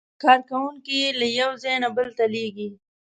کارکوونکي 0.23 0.93
یې 1.01 1.07
له 1.19 1.27
یو 1.39 1.51
ځای 1.63 1.75
نه 1.83 1.89
بل 1.95 2.07
ته 2.17 2.25
لېږي. 2.33 2.69